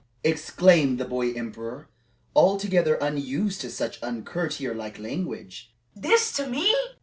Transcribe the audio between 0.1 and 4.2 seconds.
exclaimed the boy emperor, altogether unused to such